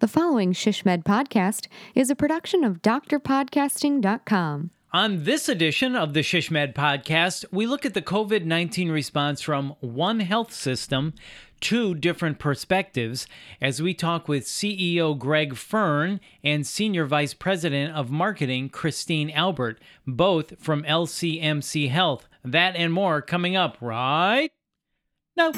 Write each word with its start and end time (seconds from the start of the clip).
The 0.00 0.06
following 0.06 0.52
Shishmed 0.52 1.02
podcast 1.02 1.66
is 1.92 2.08
a 2.08 2.14
production 2.14 2.62
of 2.62 2.82
drpodcasting.com. 2.82 4.70
On 4.92 5.24
this 5.24 5.48
edition 5.48 5.96
of 5.96 6.14
the 6.14 6.20
Shishmed 6.20 6.72
podcast, 6.72 7.44
we 7.50 7.66
look 7.66 7.84
at 7.84 7.94
the 7.94 8.02
COVID 8.02 8.44
19 8.44 8.92
response 8.92 9.42
from 9.42 9.74
one 9.80 10.20
health 10.20 10.52
system, 10.52 11.14
two 11.60 11.96
different 11.96 12.38
perspectives, 12.38 13.26
as 13.60 13.82
we 13.82 13.92
talk 13.92 14.28
with 14.28 14.44
CEO 14.44 15.18
Greg 15.18 15.54
Feirn 15.54 16.20
and 16.44 16.64
Senior 16.64 17.04
Vice 17.04 17.34
President 17.34 17.92
of 17.92 18.08
Marketing 18.08 18.68
Christine 18.68 19.30
Albert, 19.30 19.80
both 20.06 20.60
from 20.60 20.84
LCMC 20.84 21.90
Health. 21.90 22.28
That 22.44 22.76
and 22.76 22.92
more 22.92 23.20
coming 23.20 23.56
up 23.56 23.76
right 23.80 24.50
now. 25.36 25.50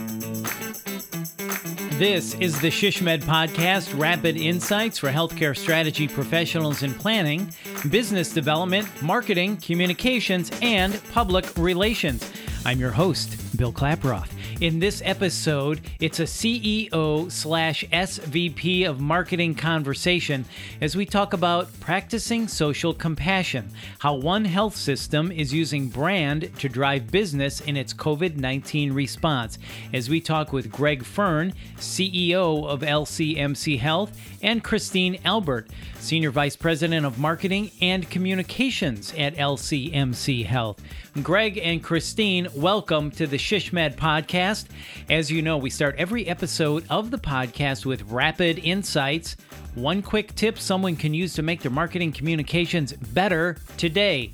This 2.00 2.32
is 2.36 2.58
the 2.58 2.68
Shishmed 2.68 3.24
podcast, 3.24 4.00
rapid 4.00 4.34
insights 4.38 4.96
for 4.96 5.10
healthcare 5.10 5.54
strategy 5.54 6.08
professionals 6.08 6.82
in 6.82 6.94
planning, 6.94 7.52
business 7.90 8.32
development, 8.32 8.88
marketing, 9.02 9.58
communications, 9.58 10.50
and 10.62 10.98
public 11.12 11.44
relations. 11.58 12.32
I'm 12.64 12.80
your 12.80 12.90
host, 12.90 13.36
Bill 13.60 13.74
Klaproth. 13.74 14.30
In 14.62 14.78
this 14.78 15.02
episode, 15.04 15.82
it's 16.00 16.18
a 16.18 16.22
CEO 16.22 17.30
slash 17.30 17.84
SVP 17.92 18.88
of 18.88 19.02
marketing 19.02 19.54
conversation 19.54 20.46
as 20.80 20.96
we 20.96 21.04
talk 21.04 21.34
about 21.34 21.68
practicing 21.78 22.48
social 22.48 22.94
compassion, 22.94 23.70
how 23.98 24.14
one 24.14 24.46
health 24.46 24.76
system 24.76 25.30
is 25.30 25.52
using 25.52 25.88
brand 25.88 26.50
to 26.58 26.70
drive 26.70 27.10
business 27.10 27.60
in 27.60 27.76
its 27.76 27.92
COVID 27.92 28.36
19 28.36 28.94
response. 28.94 29.58
As 29.92 30.08
we 30.08 30.22
talk 30.22 30.54
with 30.54 30.72
Greg 30.72 31.04
Feirn, 31.04 31.52
CEO 31.76 32.66
of 32.66 32.80
LCMC 32.80 33.78
Health, 33.78 34.18
and 34.40 34.64
Christine 34.64 35.18
Albert, 35.26 35.68
Senior 35.98 36.30
Vice 36.30 36.56
President 36.56 37.04
of 37.04 37.18
Marketing 37.18 37.70
and 37.82 38.08
Communications 38.08 39.12
at 39.18 39.36
LCMC 39.36 40.46
Health. 40.46 40.80
Greg 41.22 41.58
and 41.58 41.82
Christine, 41.82 42.46
welcome 42.54 43.10
to 43.10 43.26
the 43.26 43.36
SHSMD 43.50 43.96
podcast. 43.96 44.66
As 45.08 45.28
you 45.28 45.42
know, 45.42 45.58
we 45.58 45.70
start 45.70 45.96
every 45.98 46.28
episode 46.28 46.84
of 46.88 47.10
the 47.10 47.18
podcast 47.18 47.84
with 47.84 48.02
rapid 48.02 48.60
insights. 48.60 49.36
One 49.74 50.02
quick 50.02 50.36
tip 50.36 50.56
someone 50.56 50.94
can 50.94 51.14
use 51.14 51.34
to 51.34 51.42
make 51.42 51.60
their 51.60 51.72
marketing 51.72 52.12
communications 52.12 52.92
better 52.92 53.56
today. 53.76 54.30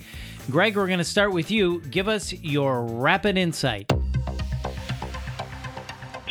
Greg, 0.50 0.76
we're 0.76 0.86
going 0.86 0.98
to 0.98 1.04
start 1.04 1.32
with 1.32 1.50
you. 1.50 1.80
Give 1.90 2.08
us 2.08 2.34
your 2.34 2.82
rapid 2.82 3.38
insight. 3.38 3.90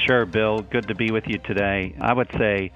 Sure, 0.06 0.28
Bill. 0.28 0.59
Good 0.59 0.88
to 0.88 0.94
be 0.94 1.09
with 1.09 1.23
you 1.25 1.39
today. 1.39 1.95
I 2.00 2.13
would 2.13 2.30
say 2.38 2.72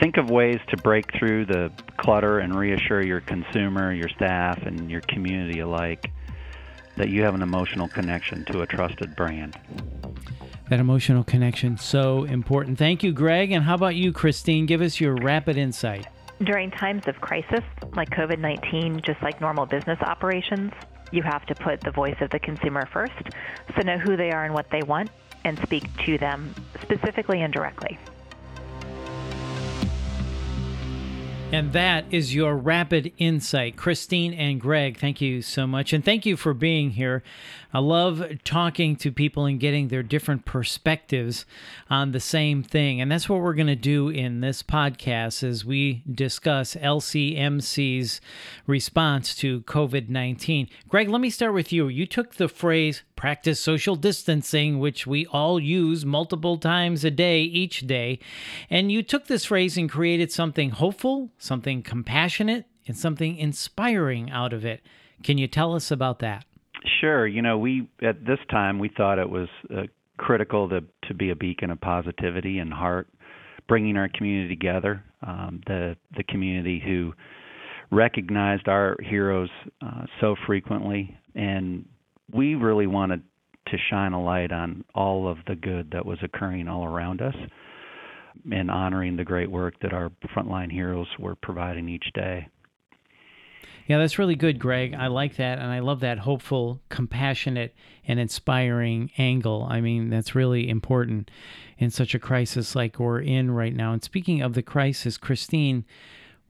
think 0.00 0.16
of 0.16 0.28
ways 0.28 0.58
to 0.70 0.76
break 0.78 1.06
through 1.16 1.46
the 1.46 1.70
clutter 1.98 2.40
and 2.40 2.52
reassure 2.52 3.00
your 3.00 3.20
consumer, 3.20 3.92
your 3.92 4.08
staff, 4.08 4.60
and 4.64 4.90
your 4.90 5.02
community 5.02 5.60
alike 5.60 6.10
that 7.00 7.08
you 7.08 7.22
have 7.22 7.34
an 7.34 7.40
emotional 7.40 7.88
connection 7.88 8.44
to 8.44 8.60
a 8.60 8.66
trusted 8.66 9.16
brand. 9.16 9.58
That 10.68 10.80
emotional 10.80 11.24
connection, 11.24 11.78
so 11.78 12.24
important. 12.24 12.76
Thank 12.76 13.02
you, 13.02 13.10
Greg. 13.10 13.52
And 13.52 13.64
how 13.64 13.74
about 13.74 13.94
you, 13.94 14.12
Christine? 14.12 14.66
Give 14.66 14.82
us 14.82 15.00
your 15.00 15.14
rapid 15.14 15.56
insight. 15.56 16.06
During 16.44 16.70
times 16.70 17.04
of 17.06 17.18
crisis, 17.22 17.64
like 17.96 18.10
COVID 18.10 18.38
19, 18.38 19.00
just 19.00 19.22
like 19.22 19.40
normal 19.40 19.64
business 19.64 19.98
operations, 20.02 20.72
you 21.10 21.22
have 21.22 21.46
to 21.46 21.54
put 21.54 21.80
the 21.80 21.90
voice 21.90 22.16
of 22.20 22.28
the 22.28 22.38
consumer 22.38 22.86
first. 22.92 23.30
So 23.74 23.80
know 23.80 23.96
who 23.96 24.18
they 24.18 24.30
are 24.30 24.44
and 24.44 24.52
what 24.52 24.70
they 24.70 24.82
want 24.82 25.08
and 25.44 25.58
speak 25.60 25.84
to 26.04 26.18
them 26.18 26.54
specifically 26.82 27.40
and 27.40 27.50
directly. 27.50 27.98
And 31.52 31.72
that 31.72 32.04
is 32.12 32.32
your 32.32 32.54
rapid 32.54 33.12
insight. 33.18 33.76
Christine 33.76 34.32
and 34.32 34.60
Greg, 34.60 34.98
thank 34.98 35.20
you 35.20 35.42
so 35.42 35.66
much. 35.66 35.92
And 35.92 36.04
thank 36.04 36.24
you 36.24 36.36
for 36.36 36.54
being 36.54 36.90
here. 36.90 37.24
I 37.72 37.78
love 37.78 38.22
talking 38.42 38.96
to 38.96 39.12
people 39.12 39.44
and 39.44 39.60
getting 39.60 39.88
their 39.88 40.02
different 40.02 40.44
perspectives 40.44 41.46
on 41.88 42.10
the 42.10 42.20
same 42.20 42.62
thing. 42.62 43.00
And 43.00 43.12
that's 43.12 43.28
what 43.28 43.40
we're 43.40 43.54
going 43.54 43.68
to 43.68 43.76
do 43.76 44.08
in 44.08 44.40
this 44.40 44.62
podcast 44.62 45.44
as 45.44 45.64
we 45.64 46.02
discuss 46.10 46.74
LCMC's 46.74 48.20
response 48.66 49.34
to 49.36 49.60
COVID 49.62 50.08
19. 50.08 50.68
Greg, 50.88 51.08
let 51.08 51.20
me 51.20 51.30
start 51.30 51.54
with 51.54 51.72
you. 51.72 51.86
You 51.88 52.06
took 52.06 52.34
the 52.34 52.48
phrase 52.48 53.02
practice 53.14 53.60
social 53.60 53.96
distancing, 53.96 54.78
which 54.78 55.06
we 55.06 55.26
all 55.26 55.60
use 55.60 56.04
multiple 56.04 56.56
times 56.56 57.04
a 57.04 57.10
day, 57.10 57.42
each 57.42 57.86
day, 57.86 58.18
and 58.68 58.90
you 58.90 59.02
took 59.02 59.26
this 59.26 59.44
phrase 59.44 59.76
and 59.76 59.90
created 59.90 60.32
something 60.32 60.70
hopeful, 60.70 61.30
something 61.38 61.82
compassionate, 61.82 62.64
and 62.86 62.96
something 62.96 63.36
inspiring 63.36 64.30
out 64.30 64.52
of 64.52 64.64
it. 64.64 64.80
Can 65.22 65.38
you 65.38 65.46
tell 65.46 65.74
us 65.74 65.90
about 65.90 66.18
that? 66.20 66.46
Sure. 67.00 67.26
You 67.26 67.42
know, 67.42 67.58
we 67.58 67.88
at 68.02 68.24
this 68.24 68.38
time 68.50 68.78
we 68.78 68.90
thought 68.96 69.18
it 69.18 69.28
was 69.28 69.48
uh, 69.74 69.82
critical 70.18 70.68
to 70.68 70.80
to 71.08 71.14
be 71.14 71.30
a 71.30 71.36
beacon 71.36 71.70
of 71.70 71.80
positivity 71.80 72.58
and 72.58 72.72
heart, 72.72 73.08
bringing 73.68 73.96
our 73.96 74.08
community 74.08 74.54
together. 74.54 75.02
Um, 75.26 75.60
the 75.66 75.96
the 76.16 76.22
community 76.24 76.80
who 76.84 77.12
recognized 77.90 78.68
our 78.68 78.96
heroes 79.02 79.50
uh, 79.82 80.04
so 80.20 80.36
frequently, 80.46 81.16
and 81.34 81.84
we 82.32 82.54
really 82.54 82.86
wanted 82.86 83.22
to 83.66 83.76
shine 83.90 84.12
a 84.12 84.22
light 84.22 84.52
on 84.52 84.84
all 84.94 85.28
of 85.28 85.38
the 85.46 85.54
good 85.56 85.90
that 85.92 86.06
was 86.06 86.18
occurring 86.22 86.68
all 86.68 86.84
around 86.84 87.20
us, 87.20 87.34
and 88.50 88.70
honoring 88.70 89.16
the 89.16 89.24
great 89.24 89.50
work 89.50 89.74
that 89.82 89.92
our 89.92 90.10
frontline 90.34 90.70
heroes 90.70 91.08
were 91.18 91.34
providing 91.34 91.88
each 91.88 92.06
day. 92.14 92.48
Yeah, 93.90 93.98
that's 93.98 94.20
really 94.20 94.36
good, 94.36 94.60
Greg. 94.60 94.94
I 94.94 95.08
like 95.08 95.34
that. 95.38 95.58
And 95.58 95.66
I 95.66 95.80
love 95.80 95.98
that 95.98 96.20
hopeful, 96.20 96.80
compassionate, 96.90 97.74
and 98.06 98.20
inspiring 98.20 99.10
angle. 99.18 99.66
I 99.68 99.80
mean, 99.80 100.10
that's 100.10 100.32
really 100.32 100.68
important 100.68 101.28
in 101.76 101.90
such 101.90 102.14
a 102.14 102.20
crisis 102.20 102.76
like 102.76 103.00
we're 103.00 103.20
in 103.20 103.50
right 103.50 103.74
now. 103.74 103.92
And 103.92 104.00
speaking 104.00 104.42
of 104.42 104.54
the 104.54 104.62
crisis, 104.62 105.18
Christine, 105.18 105.84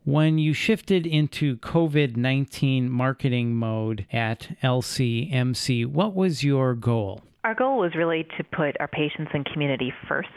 when 0.05 0.37
you 0.37 0.53
shifted 0.53 1.07
into 1.07 1.57
COVID 1.57 2.15
19 2.15 2.91
marketing 2.91 3.55
mode 3.55 4.05
at 4.13 4.55
LCMC, 4.63 5.87
what 5.87 6.15
was 6.15 6.45
your 6.45 6.75
goal? 6.75 7.23
Our 7.45 7.55
goal 7.55 7.79
was 7.79 7.95
really 7.95 8.25
to 8.37 8.45
put 8.45 8.79
our 8.81 8.89
patients 8.89 9.31
and 9.33 9.47
community 9.47 9.95
first. 10.07 10.29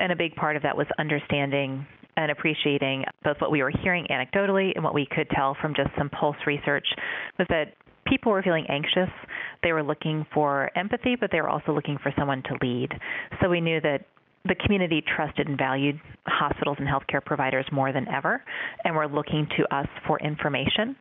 And 0.00 0.10
a 0.10 0.16
big 0.16 0.34
part 0.36 0.56
of 0.56 0.62
that 0.62 0.78
was 0.78 0.86
understanding 0.98 1.86
and 2.16 2.30
appreciating 2.30 3.04
both 3.24 3.36
what 3.40 3.50
we 3.50 3.62
were 3.62 3.72
hearing 3.82 4.06
anecdotally 4.10 4.72
and 4.74 4.82
what 4.82 4.94
we 4.94 5.06
could 5.06 5.28
tell 5.30 5.56
from 5.60 5.74
just 5.74 5.90
some 5.98 6.10
pulse 6.10 6.36
research 6.46 6.86
was 7.38 7.46
that 7.50 7.74
people 8.06 8.32
were 8.32 8.42
feeling 8.42 8.66
anxious. 8.68 9.10
They 9.62 9.72
were 9.72 9.82
looking 9.82 10.26
for 10.32 10.70
empathy, 10.76 11.16
but 11.18 11.30
they 11.32 11.40
were 11.40 11.48
also 11.48 11.72
looking 11.72 11.98
for 12.02 12.12
someone 12.18 12.42
to 12.44 12.56
lead. 12.62 12.90
So 13.40 13.48
we 13.48 13.60
knew 13.60 13.80
that 13.80 14.06
the 14.48 14.54
community 14.54 15.02
trusted 15.16 15.48
and 15.48 15.58
valued 15.58 16.00
hospitals 16.26 16.76
and 16.78 16.88
healthcare 16.88 17.24
providers 17.24 17.66
more 17.72 17.92
than 17.92 18.06
ever 18.08 18.42
and 18.84 18.94
were 18.94 19.08
looking 19.08 19.46
to 19.56 19.76
us 19.76 19.86
for 20.06 20.18
information. 20.20 20.96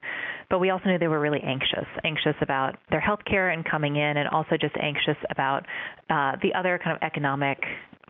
But 0.50 0.60
we 0.60 0.70
also 0.70 0.86
knew 0.86 0.98
they 0.98 1.08
were 1.08 1.20
really 1.20 1.42
anxious, 1.42 1.86
anxious 2.04 2.36
about 2.42 2.78
their 2.90 3.02
healthcare 3.02 3.54
and 3.54 3.64
coming 3.64 3.96
in, 3.96 4.18
and 4.18 4.28
also 4.30 4.58
just 4.60 4.76
anxious 4.82 5.18
about 5.30 5.66
uh, 6.10 6.34
the 6.42 6.54
other 6.58 6.80
kind 6.84 6.96
of 6.96 7.02
economic 7.04 7.60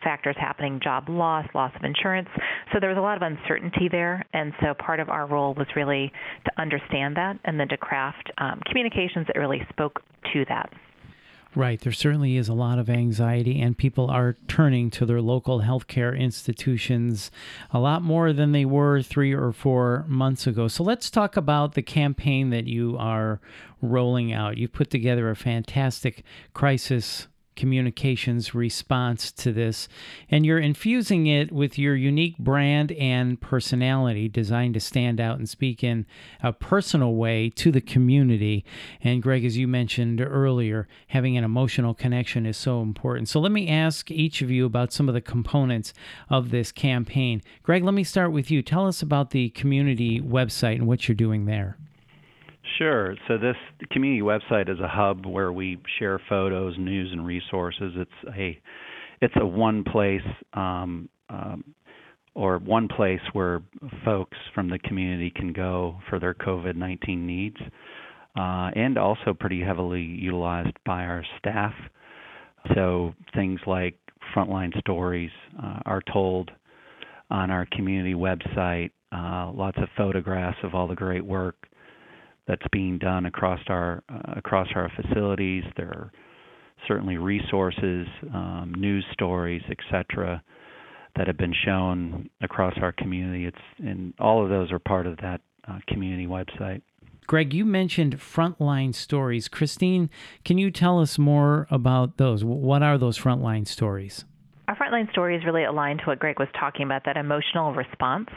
factors 0.05 0.35
happening 0.39 0.79
job 0.81 1.09
loss, 1.09 1.45
loss 1.53 1.73
of 1.75 1.83
insurance. 1.83 2.29
So 2.71 2.79
there 2.79 2.89
was 2.89 2.97
a 2.97 3.01
lot 3.01 3.21
of 3.21 3.23
uncertainty 3.23 3.89
there. 3.91 4.23
And 4.31 4.53
so 4.61 4.73
part 4.75 5.01
of 5.01 5.09
our 5.09 5.25
role 5.25 5.53
was 5.55 5.67
really 5.75 6.13
to 6.45 6.61
understand 6.61 7.17
that 7.17 7.39
and 7.43 7.59
then 7.59 7.67
to 7.69 7.77
craft 7.77 8.31
um, 8.37 8.61
communications 8.67 9.27
that 9.27 9.37
really 9.37 9.61
spoke 9.69 10.01
to 10.33 10.45
that. 10.47 10.69
Right. 11.55 11.79
There 11.79 11.93
certainly 11.93 12.35
is 12.35 12.49
a 12.49 12.53
lot 12.53 12.79
of 12.79 12.89
anxiety, 12.89 13.61
and 13.61 13.77
people 13.77 14.11
are 14.11 14.35
turning 14.49 14.89
to 14.91 15.05
their 15.05 15.21
local 15.21 15.61
healthcare 15.61 16.17
institutions 16.19 17.31
a 17.71 17.79
lot 17.79 18.01
more 18.01 18.33
than 18.33 18.51
they 18.51 18.65
were 18.65 19.01
three 19.01 19.31
or 19.31 19.53
four 19.53 20.03
months 20.09 20.47
ago. 20.47 20.67
So 20.67 20.83
let's 20.83 21.09
talk 21.09 21.37
about 21.37 21.73
the 21.73 21.81
campaign 21.81 22.49
that 22.49 22.65
you 22.65 22.97
are 22.99 23.39
rolling 23.81 24.33
out. 24.33 24.57
You've 24.57 24.73
put 24.73 24.89
together 24.89 25.29
a 25.29 25.35
fantastic 25.35 26.23
crisis 26.53 27.27
communications 27.55 28.53
response 28.53 29.31
to 29.31 29.51
this, 29.51 29.87
and 30.29 30.45
you're 30.45 30.59
infusing 30.59 31.27
it 31.27 31.51
with 31.51 31.77
your 31.77 31.95
unique 31.95 32.37
brand 32.37 32.91
and 32.93 33.39
personality 33.39 34.27
designed 34.27 34.73
to 34.73 34.79
stand 34.79 35.19
out 35.19 35.37
and 35.37 35.49
speak 35.49 35.83
in 35.83 36.05
a 36.43 36.51
personal 36.53 37.15
way 37.15 37.49
to 37.49 37.71
the 37.71 37.81
community. 37.81 38.65
And 39.01 39.23
Greg, 39.23 39.45
as 39.45 39.57
you 39.57 39.67
mentioned 39.67 40.21
earlier, 40.21 40.87
having 41.07 41.37
an 41.37 41.43
emotional 41.43 41.93
connection 41.93 42.45
is 42.45 42.57
so 42.57 42.81
important. 42.81 43.29
So 43.29 43.39
let 43.39 43.51
me 43.51 43.67
ask 43.67 44.11
each 44.11 44.41
of 44.41 44.51
you 44.51 44.65
about 44.65 44.93
some 44.93 45.07
of 45.07 45.15
the 45.15 45.21
components 45.21 45.93
of 46.29 46.51
this 46.51 46.71
campaign. 46.71 47.41
Greg, 47.63 47.83
let 47.83 47.93
me 47.93 48.03
start 48.03 48.31
with 48.31 48.51
you. 48.51 48.61
Tell 48.61 48.87
us 48.87 49.01
about 49.01 49.31
the 49.31 49.49
community 49.49 50.19
website 50.19 50.75
and 50.75 50.87
what 50.87 51.07
you're 51.07 51.15
doing 51.15 51.45
there. 51.45 51.77
Sure. 52.77 53.15
So 53.27 53.37
this 53.37 53.55
community 53.91 54.21
website 54.21 54.69
is 54.69 54.79
a 54.79 54.87
hub 54.87 55.25
where 55.25 55.51
we 55.51 55.77
share 55.99 56.19
photos, 56.27 56.75
news, 56.77 57.09
and 57.11 57.25
resources. 57.25 57.93
It's 57.95 58.35
a 58.37 58.59
it's 59.21 59.33
a 59.39 59.45
one 59.45 59.83
place 59.83 60.21
um, 60.53 61.09
um, 61.29 61.63
or 62.33 62.57
one 62.57 62.87
place 62.87 63.21
where 63.33 63.61
folks 64.03 64.37
from 64.53 64.69
the 64.69 64.79
community 64.79 65.31
can 65.33 65.53
go 65.53 65.97
for 66.09 66.19
their 66.19 66.33
COVID 66.33 66.75
19 66.75 67.25
needs, 67.25 67.57
uh, 68.35 68.71
and 68.75 68.97
also 68.97 69.33
pretty 69.33 69.61
heavily 69.61 70.01
utilized 70.01 70.75
by 70.85 71.03
our 71.03 71.23
staff. 71.37 71.73
So 72.73 73.13
things 73.35 73.59
like 73.67 73.95
frontline 74.35 74.77
stories 74.79 75.31
uh, 75.61 75.79
are 75.85 76.01
told 76.11 76.51
on 77.29 77.51
our 77.51 77.67
community 77.71 78.15
website, 78.15 78.91
uh, 79.11 79.51
lots 79.51 79.77
of 79.77 79.87
photographs 79.95 80.57
of 80.63 80.73
all 80.73 80.87
the 80.87 80.95
great 80.95 81.23
work 81.25 81.55
that's 82.47 82.65
being 82.71 82.97
done 82.97 83.25
across 83.25 83.59
our 83.67 84.03
uh, 84.09 84.33
across 84.35 84.67
our 84.75 84.91
facilities. 84.95 85.63
There 85.77 85.89
are 85.89 86.11
certainly 86.87 87.17
resources, 87.17 88.07
um, 88.33 88.73
news 88.77 89.05
stories, 89.13 89.63
etc 89.69 90.41
that 91.15 91.27
have 91.27 91.37
been 91.37 91.53
shown 91.65 92.29
across 92.41 92.73
our 92.81 92.91
community. 92.91 93.45
It's 93.45 93.57
and 93.79 94.13
all 94.19 94.43
of 94.43 94.49
those 94.49 94.71
are 94.71 94.79
part 94.79 95.07
of 95.07 95.17
that 95.17 95.41
uh, 95.67 95.79
community 95.87 96.27
website. 96.27 96.81
Greg, 97.27 97.53
you 97.53 97.65
mentioned 97.65 98.17
frontline 98.17 98.93
stories. 98.93 99.47
Christine, 99.47 100.09
can 100.43 100.57
you 100.59 100.69
tell 100.69 100.99
us 100.99 101.17
more 101.17 101.65
about 101.71 102.17
those? 102.17 102.43
What 102.43 102.83
are 102.83 102.97
those 102.97 103.17
frontline 103.17 103.67
stories? 103.67 104.25
Our 104.67 104.75
frontline 104.75 105.09
story 105.11 105.37
is 105.37 105.45
really 105.45 105.65
aligned 105.65 105.99
to 105.99 106.05
what 106.05 106.17
Greg 106.17 106.39
was 106.39 106.47
talking 106.59 106.85
about 106.85 107.03
that 107.05 107.17
emotional 107.17 107.73
response, 107.73 108.29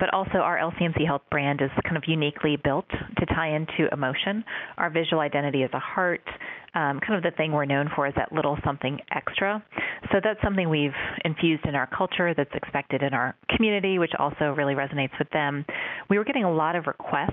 but 0.00 0.12
also 0.12 0.38
our 0.38 0.58
LCMC 0.58 1.06
Health 1.06 1.22
brand 1.30 1.62
is 1.62 1.70
kind 1.84 1.96
of 1.96 2.02
uniquely 2.08 2.56
built 2.56 2.88
to 2.90 3.26
tie 3.26 3.54
into 3.54 3.92
emotion. 3.92 4.44
Our 4.78 4.90
visual 4.90 5.20
identity 5.20 5.62
is 5.62 5.70
a 5.74 5.78
heart, 5.78 6.26
um, 6.74 6.98
kind 6.98 7.14
of 7.14 7.22
the 7.22 7.30
thing 7.36 7.52
we're 7.52 7.66
known 7.66 7.88
for 7.94 8.08
is 8.08 8.14
that 8.16 8.32
little 8.32 8.58
something 8.64 8.98
extra. 9.14 9.64
So 10.10 10.18
that's 10.22 10.40
something 10.42 10.68
we've 10.68 10.90
infused 11.24 11.64
in 11.66 11.76
our 11.76 11.86
culture 11.86 12.34
that's 12.34 12.54
expected 12.54 13.02
in 13.02 13.14
our 13.14 13.36
community, 13.54 14.00
which 14.00 14.12
also 14.18 14.54
really 14.56 14.74
resonates 14.74 15.16
with 15.20 15.30
them. 15.30 15.64
We 16.10 16.18
were 16.18 16.24
getting 16.24 16.44
a 16.44 16.52
lot 16.52 16.74
of 16.74 16.88
requests 16.88 17.32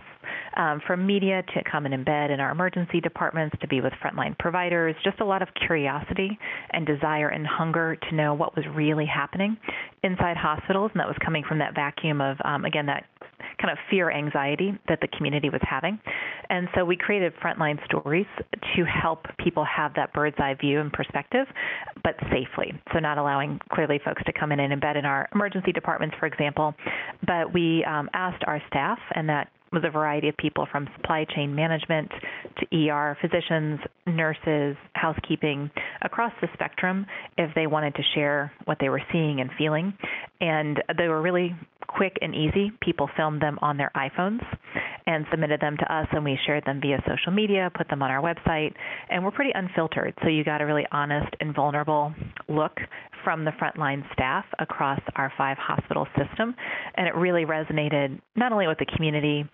um, 0.58 0.82
from 0.86 1.06
media 1.06 1.44
to 1.54 1.64
come 1.70 1.86
and 1.86 1.94
embed 1.94 2.32
in 2.32 2.40
our 2.40 2.52
emergency 2.52 3.02
departments, 3.02 3.56
to 3.62 3.68
be 3.68 3.82
with 3.82 3.94
frontline 4.04 4.38
providers, 4.38 4.96
just 5.04 5.20
a 5.20 5.26
lot 5.26 5.42
of 5.42 5.50
curiosity 5.66 6.38
and 6.72 6.86
desire 6.86 7.30
and 7.30 7.46
hunger 7.46 7.96
to 8.10 8.16
know 8.16 8.34
what 8.34 8.56
was 8.56 8.66
really 8.74 9.06
happening 9.06 9.58
inside 10.04 10.38
hospitals. 10.38 10.92
And 10.94 11.00
that 11.00 11.08
was 11.08 11.18
coming 11.24 11.44
from 11.48 11.60
that 11.60 11.76
vacuum 11.76 12.22
of, 12.22 12.38
um, 12.46 12.66
again, 12.66 12.86
that 12.88 13.06
kind 13.62 13.72
of 13.72 13.78
fear 13.90 14.12
anxiety 14.12 14.78
that 14.88 15.00
the 15.02 15.08
community 15.08 15.50
was 15.50 15.62
having. 15.62 16.00
And 16.50 16.68
so 16.76 16.86
we 16.86 16.98
created 16.98 17.34
frontline 17.44 17.84
stories 17.86 18.26
to 18.76 18.86
help 18.86 19.26
people 19.38 19.66
have 19.66 19.94
that 19.96 20.14
bird's 20.14 20.36
eye 20.40 20.56
view 20.60 20.80
and 20.80 20.92
perspective, 20.92 21.48
but 22.04 22.16
safely. 22.32 22.74
So 22.94 23.00
not 23.00 23.18
allowing 23.18 23.60
clearly 23.72 24.00
folks 24.04 24.24
to 24.26 24.34
come 24.34 24.52
in 24.52 24.60
and 24.60 24.80
embed 24.80 24.98
in 24.98 25.06
our 25.06 25.30
emergency 25.34 25.72
departments, 25.72 26.16
for 26.20 26.26
example, 26.26 26.74
but 27.26 27.54
we 27.54 27.86
um, 27.86 28.10
asked 28.14 28.44
our 28.48 28.62
staff, 28.68 29.00
and 29.16 29.30
that 29.30 29.50
was 29.74 29.84
a 29.86 29.90
variety 29.90 30.30
of 30.30 30.38
people 30.38 30.68
from 30.72 30.88
supply 30.96 31.26
chain 31.36 31.54
management 31.54 32.12
to 32.60 32.90
ER 32.90 33.18
physicians, 33.22 33.80
nurses, 34.06 34.78
housekeeping, 34.94 35.70
across 36.02 36.32
the 36.42 36.48
spectrum 36.54 37.06
if 37.38 37.54
they 37.56 37.68
wanted 37.68 37.96
to 37.96 38.04
share 38.14 38.52
what 38.66 38.78
they 38.80 38.90
were 38.90 39.02
seeing 39.12 39.42
and 39.42 39.50
feeling. 39.58 39.94
And 40.40 40.82
they 40.98 41.08
were 41.08 41.22
really 41.22 41.56
quick 41.88 42.18
and 42.22 42.34
easy. 42.34 42.72
People 42.82 43.10
filmed 43.18 43.42
them 43.42 43.58
on 43.62 43.78
their 43.78 43.92
iPhones 43.96 44.42
and 45.06 45.26
submitted 45.32 45.60
them 45.60 45.78
to 45.78 45.94
us, 45.94 46.08
and 46.12 46.24
we 46.24 46.38
shared 46.46 46.64
them 46.66 46.80
via 46.82 47.02
social 47.08 47.32
media, 47.32 47.70
put 47.76 47.90
them 47.90 48.02
on 48.02 48.12
our 48.12 48.22
website, 48.22 48.74
and 49.10 49.24
we're 49.24 49.32
pretty 49.32 49.52
unfiltered. 49.54 50.14
So 50.22 50.30
you 50.30 50.44
got 50.44 50.62
a 50.62 50.66
really 50.66 50.86
honest 50.92 51.34
and 51.40 51.54
vulnerable 51.54 52.14
look 52.48 52.78
from 53.24 53.46
the 53.46 53.52
frontline 53.52 54.04
staff 54.14 54.46
across 54.60 55.00
our 55.16 55.32
five 55.38 55.58
hospital 55.58 56.08
system, 56.18 56.56
and 56.96 57.08
it 57.08 57.16
really 57.16 57.46
resonated 57.46 58.20
not 58.36 58.52
only 58.52 58.68
with 58.68 58.78
the 58.80 58.88
community, 58.96 59.46